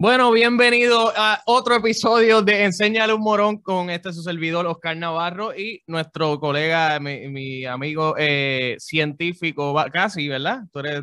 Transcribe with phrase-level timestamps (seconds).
[0.00, 5.52] Bueno, bienvenido a otro episodio de Enséñale un morón con este su servidor Oscar Navarro
[5.52, 10.60] y nuestro colega, mi, amigo eh, científico, casi, ¿verdad?
[10.72, 11.02] Tú eres,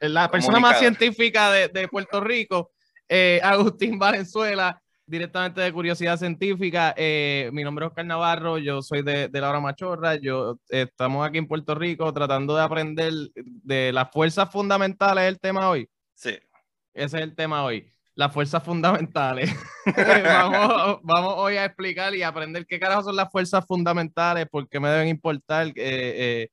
[0.00, 2.70] la persona más científica de, Puerto Rico,
[3.06, 6.94] eh, Agustín Valenzuela, directamente de Curiosidad Científica.
[6.96, 11.28] Eh, mi nombre es Oscar Navarro, yo soy de, de La Hora Machorra, yo estamos
[11.28, 15.86] aquí en Puerto Rico tratando de aprender de las fuerzas fundamentales del tema hoy.
[16.14, 16.38] Sí.
[16.94, 17.92] Ese es el tema hoy.
[18.14, 19.50] Las fuerzas fundamentales.
[20.24, 24.80] vamos, vamos, hoy a explicar y aprender qué carajo son las fuerzas fundamentales, por qué
[24.80, 25.68] me deben importar.
[25.68, 26.48] Eh, eh,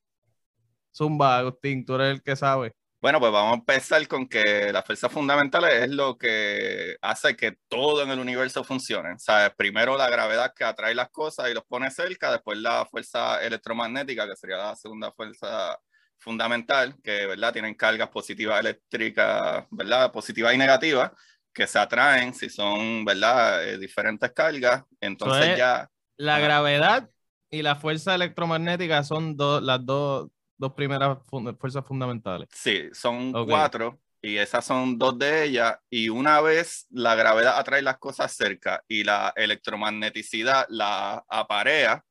[0.96, 2.74] Zumba, Agustín, tú eres el que sabe.
[3.00, 7.58] Bueno, pues vamos a empezar con que las fuerzas fundamentales es lo que hace que
[7.68, 9.14] todo en el universo funcione.
[9.14, 12.86] O sea, primero la gravedad que atrae las cosas y los pone cerca, después la
[12.86, 15.80] fuerza electromagnética, que sería la segunda fuerza
[16.20, 17.54] fundamental, que ¿verdad?
[17.54, 20.12] tienen cargas positivas eléctricas, ¿verdad?
[20.12, 21.12] positivas y negativas,
[21.54, 23.68] que se atraen si son ¿verdad?
[23.68, 24.84] Eh, diferentes cargas.
[25.00, 25.90] Entonces ya...
[26.18, 27.10] La gravedad
[27.50, 31.20] y la fuerza electromagnética son las dos, dos primeras
[31.60, 32.50] fuerzas fundamentales.
[32.52, 35.78] Sí, son cuatro y esas son dos de ellas.
[35.90, 42.04] Y una vez la gravedad atrae las cosas cerca y la electromagneticidad la aparea,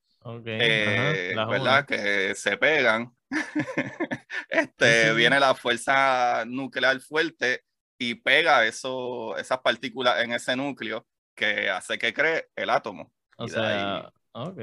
[0.44, 1.86] eh, ¿verdad?
[1.86, 3.12] Que se pegan,
[4.48, 7.62] este, viene la fuerza nuclear fuerte
[7.98, 13.12] y pega eso, esas partículas en ese núcleo que hace que cree el átomo.
[13.38, 14.60] O sea, ok.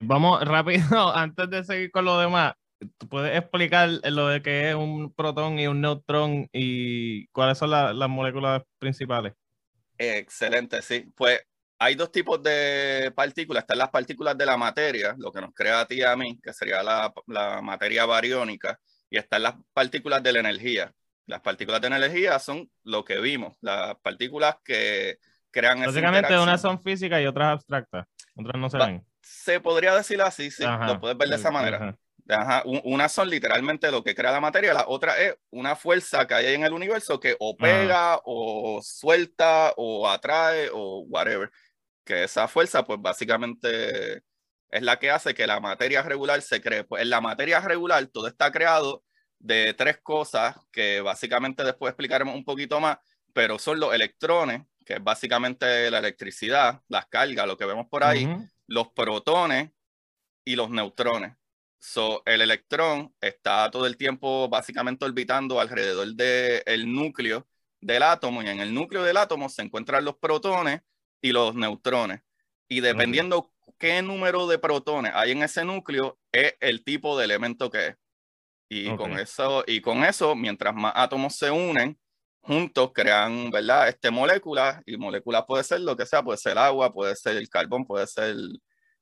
[0.00, 0.80] Vamos rápido,
[1.16, 2.54] antes de seguir con lo demás,
[2.98, 7.70] ¿tú puedes explicar lo de qué es un protón y un neutrón y cuáles son
[7.70, 9.32] las moléculas principales?
[9.96, 11.10] Excelente, sí.
[11.14, 11.40] Pues
[11.78, 13.62] hay dos tipos de partículas.
[13.62, 16.38] Están las partículas de la materia, lo que nos crea a ti y a mí,
[16.40, 18.78] que sería la, la materia bariónica,
[19.10, 20.92] y están las partículas de la energía.
[21.26, 25.18] Las partículas de energía son lo que vimos, las partículas que
[25.50, 29.06] crean Básicamente unas son físicas y otras abstractas, otras no se ven.
[29.22, 31.96] Se podría decir así, sí, lo puedes ver de esa manera.
[32.84, 36.54] Una son literalmente lo que crea la materia, la otra es una fuerza que hay
[36.54, 41.50] en el universo que o pega o suelta o atrae o whatever
[42.04, 44.22] que esa fuerza, pues básicamente
[44.70, 46.84] es la que hace que la materia regular se cree.
[46.84, 49.04] Pues en la materia regular todo está creado
[49.38, 52.98] de tres cosas que básicamente después explicaremos un poquito más,
[53.32, 58.04] pero son los electrones, que es básicamente la electricidad, las cargas, lo que vemos por
[58.04, 58.28] ahí,
[58.66, 59.70] los protones
[60.44, 61.36] y los neutrones.
[61.78, 67.46] So, el electrón está todo el tiempo básicamente orbitando alrededor del núcleo
[67.80, 70.80] del átomo y en el núcleo del átomo se encuentran los protones
[71.24, 72.20] y los neutrones.
[72.68, 77.70] Y dependiendo qué número de protones hay en ese núcleo, es el tipo de elemento
[77.70, 77.96] que es.
[78.68, 81.98] Y, con eso, y con eso, mientras más átomos se unen,
[82.40, 83.88] juntos crean, ¿verdad?
[83.88, 87.48] Este moléculas, y moléculas puede ser lo que sea, puede ser agua, puede ser el
[87.48, 88.36] carbón, puede ser,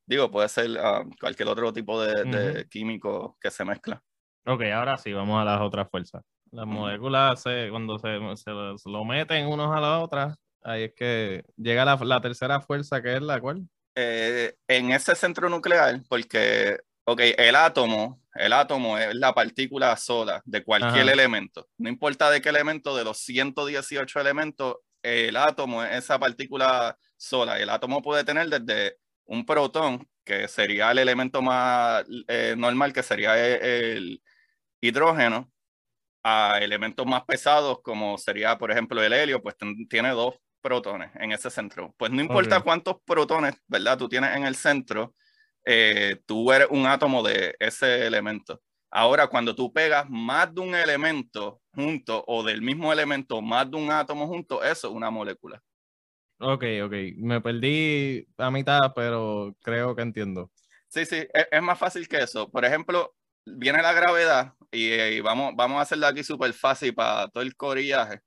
[0.05, 4.01] digo, puede ser ah, cualquier otro tipo de, químico que se mezcla.
[4.45, 6.23] Ok, ahora sí, vamos a las otras fuerzas.
[6.51, 8.51] Las moléculas, se, cuando se, se,
[8.89, 13.21] lo meten unos a las otras, Ahí es que llega la, tercera fuerza, que es
[13.21, 13.67] la cual.
[13.95, 20.41] Eh, en ese centro nuclear, porque, ok, el átomo, el átomo es la partícula sola
[20.45, 21.67] de cualquier elemento.
[21.77, 27.59] No importa de qué elemento, de los 118 elementos, el átomo es esa partícula sola.
[27.59, 33.03] El átomo puede tener desde un protón, que sería el elemento más eh, normal, que
[33.03, 34.23] sería el
[34.79, 35.51] hidrógeno,
[36.23, 39.55] a elementos más pesados, como sería, por ejemplo, el helio, pues
[39.89, 41.93] tiene dos protones en ese centro.
[41.97, 43.97] Pues no importa cuántos protones, ¿verdad?
[43.97, 45.13] Tú tienes en el centro,
[45.65, 48.61] eh, tú eres un átomo de ese elemento.
[48.89, 53.77] Ahora, cuando tú pegas más de un elemento junto o del mismo elemento más de
[53.77, 55.61] un átomo junto, eso es una molécula.
[56.39, 56.93] Ok, ok.
[57.17, 60.51] Me perdí a mitad, pero creo que entiendo.
[60.87, 62.49] Sí, sí, es, es más fácil que eso.
[62.49, 63.13] Por ejemplo,
[63.45, 67.55] viene la gravedad y, y vamos, vamos a hacerlo aquí súper fácil para todo el
[67.55, 68.21] corillaje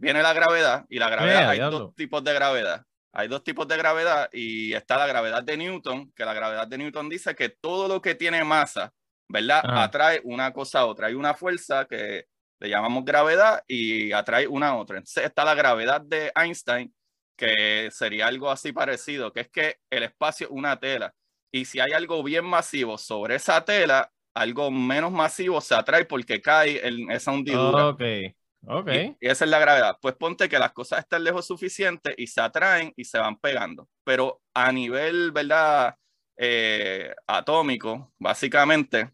[0.00, 2.84] viene la gravedad y la gravedad, hay dos tipos de gravedad.
[3.12, 6.78] Hay dos tipos de gravedad y está la gravedad de Newton, que la gravedad de
[6.78, 8.92] Newton dice que todo lo que tiene masa,
[9.28, 9.62] ¿verdad?
[9.64, 11.08] Atrae una cosa a otra.
[11.08, 12.26] Hay una fuerza que
[12.60, 14.98] le llamamos gravedad y atrae una a otra.
[14.98, 16.94] Entonces está la gravedad de Einstein,
[17.36, 21.12] que sería algo así parecido, que es que el espacio es una tela.
[21.52, 26.40] Y si hay algo bien masivo sobre esa tela, algo menos masivo se atrae porque
[26.40, 27.88] cae en esa hundidura.
[27.88, 28.36] Okay.
[28.66, 28.88] Ok.
[29.20, 29.98] Y, esa es la gravedad.
[30.00, 33.88] Pues ponte que las cosas están lejos suficiente y se atraen y se van pegando.
[34.04, 35.94] Pero a nivel, ¿verdad?
[36.36, 39.10] Eh, atómico, básicamente,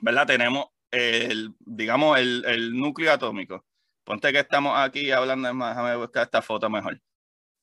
[0.00, 0.26] ¿verdad?
[0.26, 3.64] Tenemos el, digamos, el, el, núcleo atómico.
[4.04, 7.00] Ponte que estamos aquí hablando, más, déjame buscar esta foto mejor.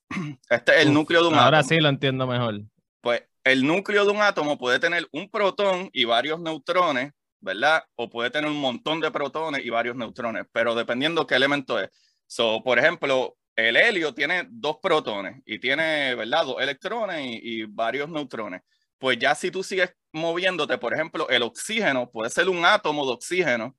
[0.49, 2.61] Este es el núcleo de un ahora sí lo entiendo mejor.
[3.01, 7.83] Pues el núcleo de un átomo puede tener un protón y varios neutrones, ¿verdad?
[7.95, 11.89] O puede tener un montón de protones y varios neutrones, pero dependiendo qué elemento es.
[12.25, 16.45] So, por ejemplo, el helio tiene dos protones y tiene, ¿verdad?
[16.45, 18.61] Dos electrones y, varios neutrones.
[18.97, 23.13] Pues ya si tú sigues moviéndote, por ejemplo, el oxígeno puede ser un átomo de
[23.13, 23.75] oxígeno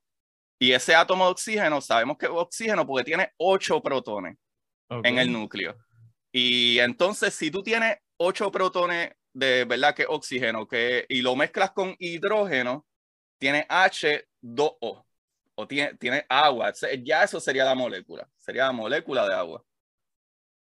[0.58, 4.37] y ese átomo de oxígeno, sabemos que es oxígeno porque tiene ocho protones
[4.88, 5.76] en el núcleo.
[6.32, 11.70] Y entonces, si tú tienes ocho protones de verdad que oxígeno que, y lo mezclas
[11.70, 12.87] con hidrógeno,
[13.38, 15.05] tiene H2O
[15.55, 16.73] o tiene, tiene agua.
[17.02, 18.29] Ya eso sería la molécula.
[18.37, 19.64] Sería la molécula de agua.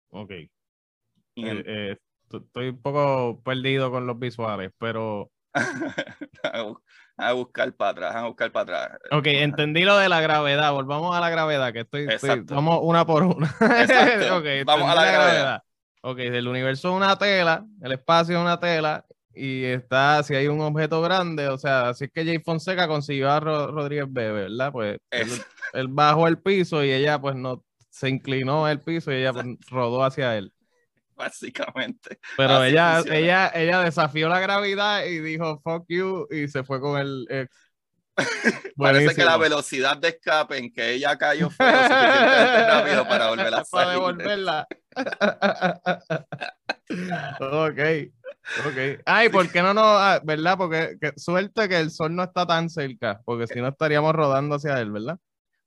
[0.09, 0.31] Ok.
[0.31, 0.49] Eh,
[1.35, 1.97] eh,
[2.31, 5.31] estoy un poco perdido con los visuales, pero.
[7.17, 8.99] a buscar para atrás, a buscar para atrás.
[9.11, 10.71] Ok, entendí lo de la gravedad.
[10.73, 12.07] Volvamos a la gravedad, que estoy.
[12.45, 13.55] vamos una por una.
[14.65, 15.63] vamos a la, gravedad.
[16.01, 20.47] Ok, el universo es una tela, el espacio es una tela, y está, si hay
[20.47, 24.71] un objeto grande, o sea, así es que Jay Fonseca consiguió a Rodríguez Bebe, ¿verdad?
[24.71, 29.33] Pues él, bajó el piso y ella pues no se inclinó el piso y ella
[29.33, 30.53] pues, rodó hacia él.
[31.15, 32.19] Básicamente.
[32.37, 36.99] Pero ella, ella, ella desafió la gravedad y dijo fuck you y se fue con
[36.99, 37.49] el ex.
[38.77, 43.29] Parece que la velocidad de escape en que ella cayó fue lo suficientemente rápido para
[43.29, 44.67] volverla a Para devolverla.
[47.39, 47.79] ok.
[48.65, 49.01] Ok.
[49.05, 50.57] Ay, ¿por qué no nos, ah, verdad?
[50.57, 54.79] Porque suerte que el sol no está tan cerca, porque si no estaríamos rodando hacia
[54.79, 55.17] él, ¿verdad?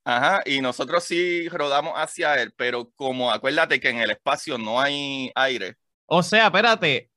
[0.04, 4.80] Ajá, y nosotros sí rodamos hacia él, pero como acuérdate que en el espacio no
[4.80, 5.74] hay aire.
[6.06, 7.10] O sea, espérate,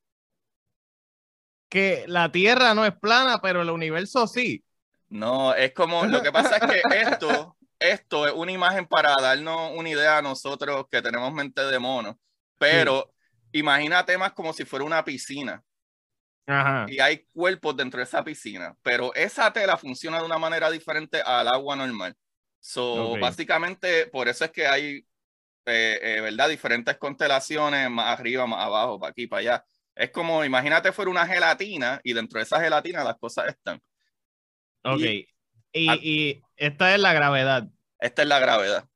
[1.68, 4.64] que la Tierra no es plana, pero el universo sí.
[5.08, 9.70] No, es como, lo que pasa es que esto, esto es una imagen para darnos
[9.76, 12.18] una idea a nosotros que tenemos mente de mono,
[12.58, 13.12] pero
[13.52, 15.62] imagínate más como si fuera una piscina.
[16.88, 21.22] Y hay cuerpos dentro de esa piscina, pero esa tela funciona de una manera diferente
[21.22, 22.16] al agua normal.
[22.58, 25.06] So, básicamente, por eso es que hay,
[25.66, 26.48] eh, eh, ¿verdad?
[26.48, 29.64] Diferentes constelaciones, más arriba, más abajo, para aquí, para allá.
[29.94, 33.80] Es como, imagínate fuera una gelatina y dentro de esa gelatina las cosas están.
[34.82, 35.02] Ok.
[35.72, 37.68] Y, esta es la gravedad.
[38.00, 38.88] Esta es la gravedad.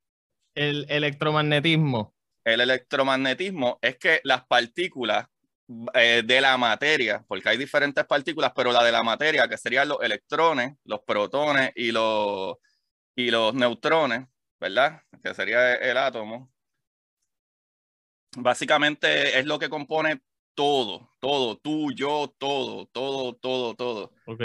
[0.55, 2.14] El electromagnetismo
[2.45, 5.27] el electromagnetismo es que las partículas
[5.95, 9.89] eh, de la materia, porque hay diferentes partículas, pero la de la materia, que serían
[9.89, 12.57] los electrones, los protones y los,
[13.17, 14.27] y los neutrones,
[14.61, 15.01] ¿verdad?
[15.23, 16.53] Que sería el, átomo.
[18.37, 20.21] Básicamente es lo que compone
[20.55, 24.13] todo, todo, tú, yo, todo, todo, todo, todo.
[24.27, 24.43] Ok.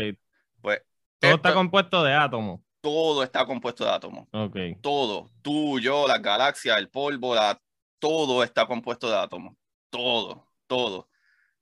[0.61, 0.81] Pues.
[1.19, 2.61] Todo está compuesto de átomos.
[2.79, 4.25] Todo está compuesto de átomos.
[4.31, 4.55] Ok.
[4.79, 7.59] Todo, tú, yo, las galaxias, el polvo, la
[7.99, 9.55] todo está compuesto de átomos.
[9.89, 11.09] Todo, todo.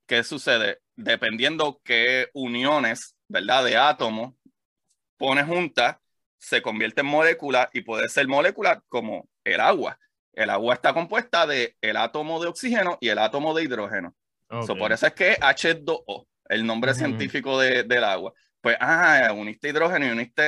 [0.06, 0.80] ¿Qué sucede?
[0.96, 3.64] Dependiendo qué uniones, ¿verdad?
[3.64, 4.34] De átomos
[5.18, 5.96] pone juntas,
[6.38, 9.98] se convierte en molécula y puede ser molécula como el agua.
[10.32, 14.14] El agua está compuesta de el átomo de oxígeno y el átomo de hidrógeno.
[14.78, 18.32] por eso es que H2O, el nombre científico de, del agua.
[18.60, 20.42] Pues, ah, uniste hidrógeno y uniste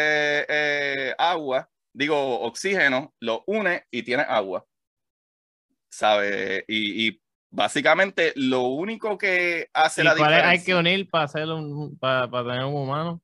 [0.48, 4.64] eh, agua, digo oxígeno, lo une y tiene agua.
[5.90, 6.64] ¿Sabe?
[6.69, 7.20] Y,
[7.52, 10.48] básicamente lo único que hace la diferencia...
[10.50, 13.20] hay que unir para, hacer un, para, tener un humano?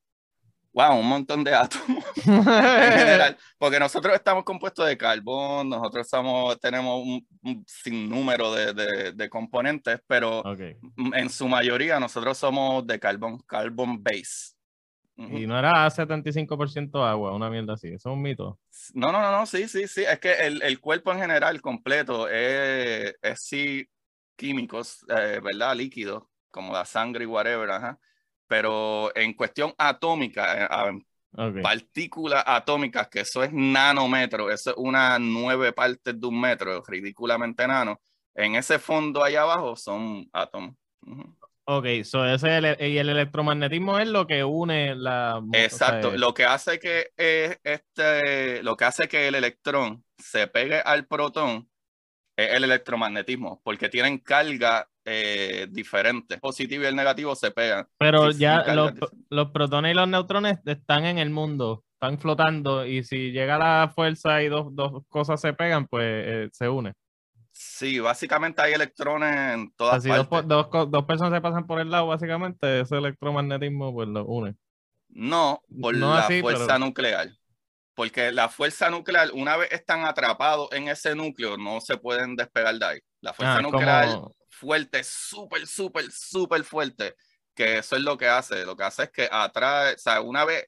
[0.73, 6.59] Wow, un montón de átomos en general, porque nosotros estamos compuestos de carbón, nosotros somos,
[6.59, 10.43] tenemos un, sinnúmero de, de, componentes, pero
[11.15, 14.56] en su mayoría nosotros somos de carbón, carbon base.
[15.19, 17.89] Y no era 75% agua, una mierda así.
[17.89, 18.59] Eso es un mito.
[18.93, 20.05] No, no, no, no, sí, sí, sí.
[20.05, 23.89] Es que el, el cuerpo en general completo es, es sí
[24.37, 25.75] químicos, eh, ¿verdad?
[25.75, 27.99] Líquidos, como la sangre y whatever, ajá.
[28.47, 30.91] Pero en cuestión atómica,
[31.37, 36.83] eh, partículas atómicas, que eso es nanómetro, eso es una nueve partes de un metro,
[36.87, 38.01] ridículamente nano.
[38.35, 40.75] En ese fondo ahí abajo son átomos.
[41.69, 45.43] Ok, so ese y el electromagnetismo es lo que une la.
[45.53, 50.79] Exacto, lo que hace que eh, este, lo que hace que el electrón se pegue
[50.79, 51.69] al protón
[52.37, 56.35] es el electromagnetismo, porque tienen carga eh, diferente.
[56.35, 57.89] El positivo y el negativo se pegan.
[57.99, 58.65] Pero ya
[59.29, 63.93] los, protones y los neutrones están en el mundo, están flotando, y si llega la
[63.93, 66.93] fuerza y dos, dos cosas se pegan, pues eh, se une.
[67.59, 70.47] Sí, básicamente hay electrones en todas Así partes.
[70.47, 74.55] Dos, dos, personas se pasan por el lado, básicamente ese electromagnetismo pues lo une.
[75.09, 77.31] No, por la fuerza nuclear.
[77.95, 82.79] porque la fuerza nuclear, una vez están atrapados en ese núcleo, no se pueden despegar
[82.79, 83.01] de ahí.
[83.23, 84.09] La fuerza ah, nuclear
[84.51, 87.15] fuerte, súper, súper, súper fuerte,
[87.55, 88.67] que eso es lo que hace.
[88.67, 90.67] Lo que hace es que atrae, o sea, una vez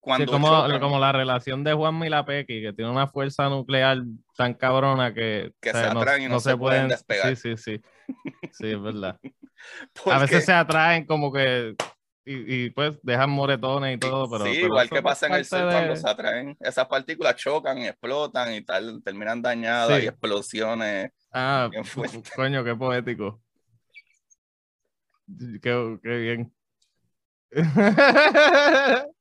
[0.00, 3.98] cuando como, como la relación de Juan Milapeki, que tiene una fuerza nuclear
[4.36, 7.36] tan cabrona que, que se atraen y no, se, pueden, despegar.
[7.36, 7.82] Sí, sí, sí.
[8.52, 9.18] Sí, es verdad.
[10.06, 11.74] A veces se atraen como que
[12.30, 14.44] y, pues dejan moretones y todo, pero...
[14.44, 18.52] Sí, igual que pasa en el sol cuando se atraen, esas partículas chocan y explotan
[18.52, 21.10] y tal, terminan dañadas y explosiones.
[21.32, 21.70] Ah,
[22.36, 23.40] coño, qué poético.
[25.62, 26.52] Qué, qué bien.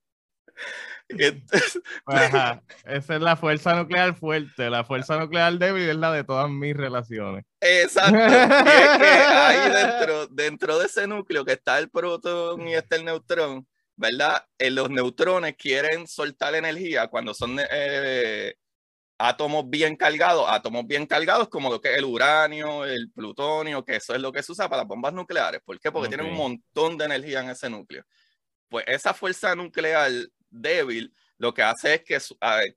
[2.85, 4.69] Esa es la fuerza nuclear fuerte.
[4.69, 7.45] La fuerza nuclear débil es la de todas mis relaciones.
[7.61, 8.17] Exacto.
[8.17, 12.97] Y es que ahí dentro, dentro de ese núcleo que está el protón y está
[12.97, 14.45] el neutrón, ¿verdad?
[14.57, 18.55] Eh, los neutrones quieren soltar energía cuando son eh,
[19.17, 23.95] átomos bien cargados, átomos bien cargados como lo que es el uranio, el plutonio, que
[23.95, 25.61] eso es lo que se usa para las bombas nucleares.
[25.63, 25.91] ¿Por qué?
[25.91, 28.03] Porque tienen un montón de energía en ese núcleo.
[28.69, 30.11] Pues esa fuerza nuclear
[30.61, 32.19] débil, lo que hace es que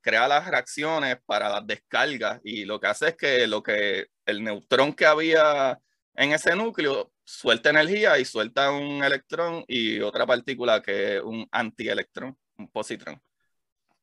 [0.01, 4.45] crea las reacciones para las descargas y lo que hace es que lo que el
[4.45, 5.81] neutrón que había
[6.15, 11.49] en ese núcleo suelta energía y suelta un electrón y otra partícula que es un
[11.51, 13.23] antielectrón, un positrón.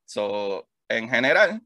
[0.06, 1.62] So, en general,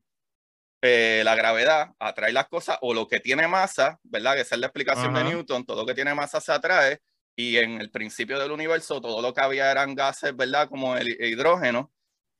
[0.81, 4.33] eh, la gravedad atrae las cosas o lo que tiene masa, ¿verdad?
[4.35, 6.99] Que esa es la explicación de Newton, todo lo que tiene masa se atrae
[7.35, 10.67] y en el principio del universo todo lo que había eran gases, ¿verdad?
[10.67, 11.91] Como el hidrógeno,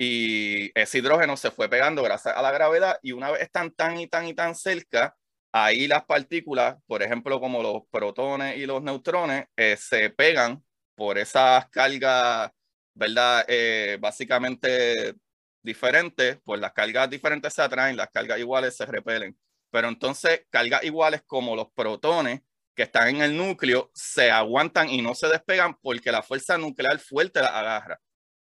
[0.04, 4.00] y ese hidrógeno se fue pegando gracias a la gravedad y una vez están tan
[4.00, 5.16] y tan y tan cerca,
[5.52, 10.64] ahí las partículas, por ejemplo, como los protones y los neutrones, eh, se pegan
[10.96, 12.50] por esas cargas,
[12.96, 13.46] ¿verdad?
[13.48, 15.14] Eh, básicamente
[15.62, 19.38] diferentes, pues las cargas diferentes se atraen, las cargas iguales se repelen.
[19.70, 22.42] Pero entonces, cargas iguales como los protones
[22.76, 26.98] que están en el núcleo se aguantan y no se despegan porque la fuerza nuclear
[27.00, 28.02] fuerte la agarra.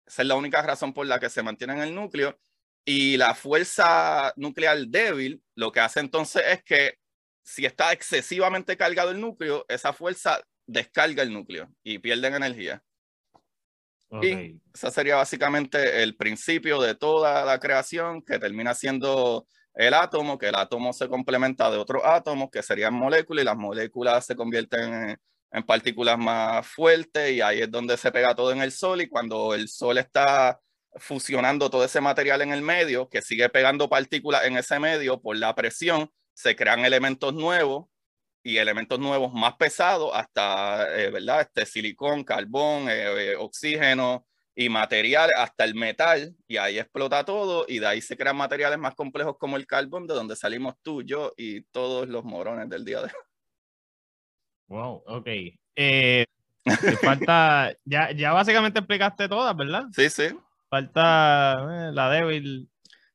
[0.05, 2.37] Esa es la única razón por la que se mantiene en el núcleo.
[2.85, 6.97] Y la fuerza nuclear débil lo que hace entonces es que
[7.41, 12.83] si está excesivamente cargado el núcleo, esa fuerza descarga el núcleo y pierden energía.
[14.21, 20.37] Y ese sería básicamente el principio de toda la creación que termina siendo el átomo,
[20.37, 24.35] que el átomo se complementa de otros átomos que serían moléculas y las moléculas se
[24.35, 25.19] convierten en,
[25.53, 29.07] en, partículas más fuertes y ahí es donde se pega todo en el sol y
[29.07, 30.59] cuando el sol está
[30.95, 35.37] fusionando todo ese material en el medio, que sigue pegando partículas en ese medio por
[35.37, 37.87] la presión, se crean elementos nuevos
[38.43, 41.41] y elementos nuevos más pesados hasta, eh, ¿verdad?
[41.41, 47.65] Este silicón, carbón, eh, eh, oxígeno, y materiales hasta el metal y ahí explota todo
[47.67, 51.01] y de ahí se crean materiales más complejos como el carbón de donde salimos tú,
[51.03, 53.32] yo y todos los morones del día de hoy.
[54.73, 55.27] Wow, ok.
[55.75, 56.25] Eh,
[56.99, 59.83] falta, ya, ya básicamente explicaste todas, ¿verdad?
[59.95, 60.35] Sí, sí.
[60.67, 62.67] Falta eh, la débil.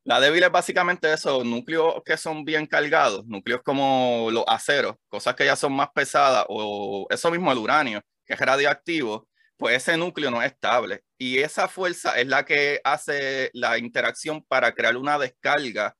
[0.05, 5.35] La débil es básicamente eso, núcleos que son bien cargados, núcleos como los aceros, cosas
[5.35, 9.97] que ya son más pesadas, o eso mismo el uranio, que es radioactivo, pues ese
[9.97, 11.03] núcleo no es estable.
[11.19, 15.97] Y esa fuerza es la que hace la interacción para crear una descarga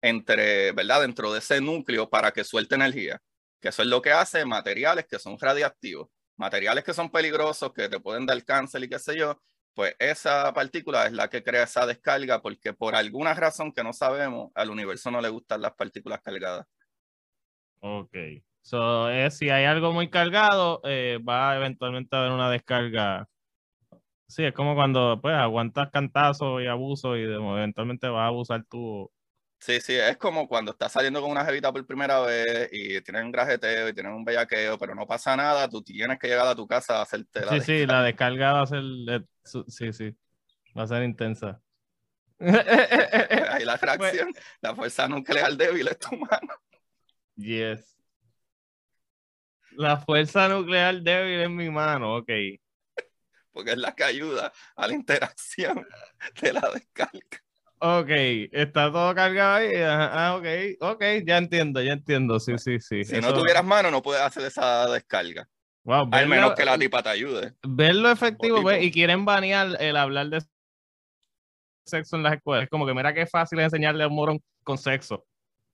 [0.00, 1.00] entre, ¿verdad?
[1.00, 3.20] Dentro de ese núcleo para que suelte energía.
[3.60, 7.88] Que eso es lo que hace materiales que son radiactivos, materiales que son peligrosos, que
[7.88, 9.40] te pueden dar cáncer y qué sé yo.
[9.74, 13.92] Pues esa partícula es la que crea esa descarga porque por alguna razón que no
[13.92, 16.66] sabemos, al universo no le gustan las partículas cargadas.
[17.80, 18.14] Ok.
[18.62, 23.28] So, si hay algo muy cargado, eh, va eventualmente a haber una descarga.
[24.28, 29.10] Sí, es como cuando pues aguantas cantazos y abuso y eventualmente vas a abusar tú.
[29.60, 33.26] Sí, sí, es como cuando estás saliendo con una jevita por primera vez y tienen
[33.26, 36.54] un grajeteo y tienen un bellaqueo, pero no pasa nada, tú tienes que llegar a
[36.54, 38.82] tu casa a hacerte la Sí, sí, la descarga va a ser,
[39.44, 40.16] sí, sí,
[40.76, 41.60] va a ser intensa.
[42.38, 46.54] Ahí la reacción, la fuerza nuclear débil es tu mano.
[47.36, 47.98] Yes.
[49.72, 52.30] La fuerza nuclear débil en mi mano, ok.
[53.52, 55.86] Porque es la que ayuda a la interacción
[56.40, 57.42] de la descarga.
[57.82, 58.10] Ok,
[58.52, 59.70] está todo cargado ahí.
[59.76, 60.46] Ah, ok,
[60.80, 62.38] ok, ya entiendo, ya entiendo.
[62.38, 63.04] Sí, sí, sí.
[63.04, 65.48] Si no tuvieras mano, no puedes hacer esa descarga.
[65.84, 67.54] Wow, Al menos que la tipa te ayude.
[67.66, 70.42] Verlo efectivo, pues, y quieren banear el hablar de
[71.86, 72.64] sexo en las escuelas.
[72.64, 75.24] Es como que mira qué fácil es enseñarle a un morón con sexo.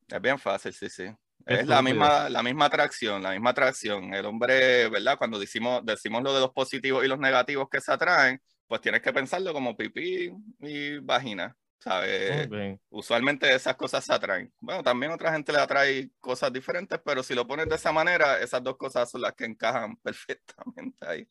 [0.07, 1.07] Es bien fácil, sí, sí.
[1.45, 4.15] Es la misma, la misma atracción, la misma atracción.
[4.15, 5.19] El hombre, ¿verdad?
[5.19, 9.03] Cuando decimos, decimos lo de los positivos y los negativos que se atraen, pues tienes
[9.03, 11.57] que pensarlo como pipí y vagina.
[11.79, 12.49] ¿Sabes?
[12.91, 14.53] Usualmente esas cosas se atraen.
[14.61, 18.41] Bueno, también otra gente le atrae cosas diferentes, pero si lo pones de esa manera,
[18.41, 21.29] esas dos cosas son las que encajan perfectamente ahí.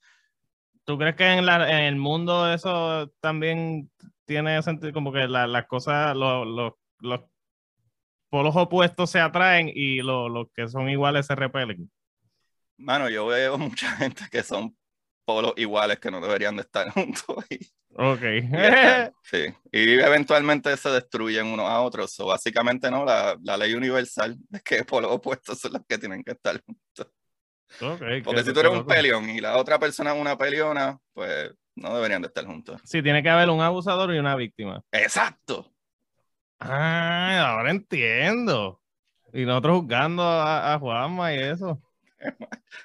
[0.83, 3.89] ¿Tú crees que en, la, en el mundo eso también
[4.25, 4.93] tiene sentido?
[4.93, 7.21] Como que las cosas, los, los, los
[8.29, 11.89] polos opuestos se atraen y los que son iguales se repelen.
[12.77, 14.77] Mano, yo veo mucha gente que son
[15.25, 17.45] polos iguales que no deberían de estar juntos.
[17.49, 17.55] Y,
[17.95, 18.21] ok.
[19.23, 19.45] sí.
[19.71, 22.17] Y eventualmente se destruyen unos a otros.
[22.19, 23.03] O básicamente, ¿no?
[23.03, 27.07] La, la, ley universal es que polos opuestos son los que tienen que estar juntos.
[27.81, 31.51] Okay, Porque si tú eres un peleón y la otra persona es una peleona, pues
[31.75, 32.79] no deberían de estar juntos.
[32.85, 34.81] Sí, tiene que haber un abusador y una víctima.
[34.91, 35.73] Exacto.
[36.59, 38.81] Ah, ahora entiendo.
[39.33, 41.81] Y nosotros juzgando a, a Juanma y eso.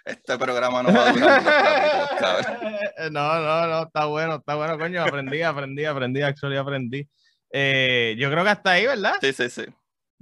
[0.04, 1.42] Este programa no va a durar
[3.12, 5.02] No, no, no, está bueno, está bueno, coño.
[5.02, 7.08] Aprendí, aprendí, aprendí, actually aprendí.
[7.52, 9.14] Eh, yo creo que hasta ahí, ¿verdad?
[9.20, 9.62] Sí, sí, sí.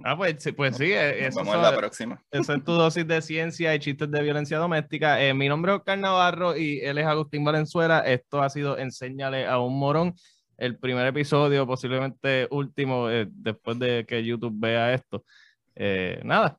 [0.04, 0.92] Ah, pues, pues sí.
[0.92, 2.22] Eh, eso Vamos a la próxima.
[2.30, 5.22] Esa es tu dosis de ciencia y chistes de violencia doméstica.
[5.22, 8.00] Eh, mi nombre es Oscar Navarro y él es Agustín Valenzuela.
[8.00, 10.14] Esto ha sido Enséñale a un morón.
[10.56, 15.24] El primer episodio, posiblemente último, después de que YouTube vea esto.
[16.24, 16.58] nada,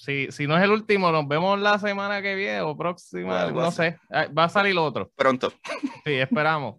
[0.00, 3.70] si, si no es el último, nos vemos la semana que viene o próxima, no
[3.70, 3.98] sé.
[4.10, 5.10] Ah, va a salir otro.
[5.14, 5.52] Pronto.
[6.04, 6.76] Sí, esperamos.